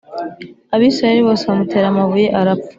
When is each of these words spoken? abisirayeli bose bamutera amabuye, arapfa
abisirayeli 0.75 1.21
bose 1.27 1.43
bamutera 1.49 1.85
amabuye, 1.89 2.27
arapfa 2.39 2.69